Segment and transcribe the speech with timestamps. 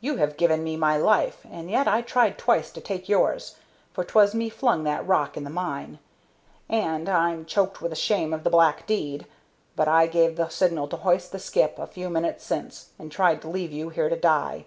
[0.00, 3.56] You have given me my life, and yet I tried twice to take yours,
[3.92, 5.98] for 'twas me flung that rock in the mine.
[6.66, 9.26] And I'm choked with the shame of the black deed
[9.76, 13.42] but I gave the signal to hoist the skip a few minutes since, and tried
[13.42, 14.64] to leave you here to die.